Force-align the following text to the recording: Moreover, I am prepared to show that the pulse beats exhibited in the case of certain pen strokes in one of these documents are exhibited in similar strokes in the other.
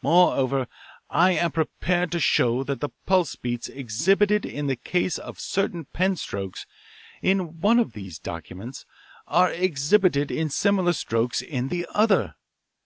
Moreover, 0.00 0.66
I 1.10 1.32
am 1.32 1.52
prepared 1.52 2.10
to 2.12 2.18
show 2.18 2.62
that 2.64 2.80
the 2.80 2.88
pulse 3.04 3.36
beats 3.36 3.68
exhibited 3.68 4.46
in 4.46 4.66
the 4.66 4.76
case 4.76 5.18
of 5.18 5.38
certain 5.38 5.84
pen 5.84 6.16
strokes 6.16 6.64
in 7.20 7.60
one 7.60 7.78
of 7.78 7.92
these 7.92 8.18
documents 8.18 8.86
are 9.26 9.52
exhibited 9.52 10.30
in 10.30 10.48
similar 10.48 10.94
strokes 10.94 11.42
in 11.42 11.68
the 11.68 11.86
other. 11.92 12.36